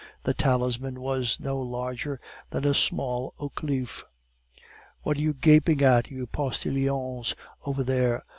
[0.23, 2.19] The talisman was no larger
[2.49, 4.03] than a small oak leaf.
[5.03, 7.35] "What are you gaping at, you postilions
[7.67, 8.23] over there?